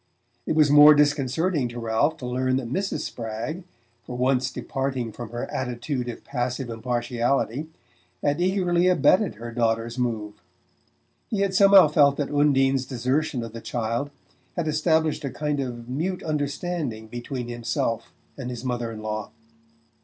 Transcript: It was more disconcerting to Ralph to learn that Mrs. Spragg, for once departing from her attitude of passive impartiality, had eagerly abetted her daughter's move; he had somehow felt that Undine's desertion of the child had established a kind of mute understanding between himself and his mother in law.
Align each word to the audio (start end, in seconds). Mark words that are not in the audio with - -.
It 0.47 0.55
was 0.55 0.71
more 0.71 0.95
disconcerting 0.95 1.67
to 1.67 1.79
Ralph 1.79 2.17
to 2.17 2.25
learn 2.25 2.55
that 2.55 2.73
Mrs. 2.73 3.01
Spragg, 3.01 3.63
for 4.03 4.17
once 4.17 4.49
departing 4.49 5.11
from 5.11 5.29
her 5.29 5.45
attitude 5.53 6.09
of 6.09 6.23
passive 6.23 6.71
impartiality, 6.71 7.67
had 8.23 8.41
eagerly 8.41 8.87
abetted 8.87 9.35
her 9.35 9.51
daughter's 9.51 9.99
move; 9.99 10.41
he 11.29 11.41
had 11.41 11.53
somehow 11.53 11.87
felt 11.87 12.17
that 12.17 12.33
Undine's 12.33 12.87
desertion 12.87 13.43
of 13.43 13.53
the 13.53 13.61
child 13.61 14.09
had 14.55 14.67
established 14.67 15.23
a 15.23 15.29
kind 15.29 15.59
of 15.59 15.87
mute 15.87 16.23
understanding 16.23 17.05
between 17.07 17.47
himself 17.47 18.11
and 18.39 18.49
his 18.49 18.65
mother 18.65 18.91
in 18.91 19.03
law. 19.03 19.29